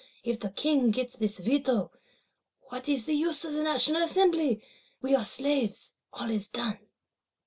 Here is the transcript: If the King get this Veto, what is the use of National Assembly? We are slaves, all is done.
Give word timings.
If 0.23 0.39
the 0.39 0.49
King 0.49 0.89
get 0.89 1.11
this 1.19 1.37
Veto, 1.37 1.91
what 2.69 2.89
is 2.89 3.05
the 3.05 3.13
use 3.13 3.45
of 3.45 3.53
National 3.53 4.01
Assembly? 4.01 4.63
We 4.99 5.13
are 5.13 5.23
slaves, 5.23 5.93
all 6.11 6.31
is 6.31 6.47
done. 6.47 6.79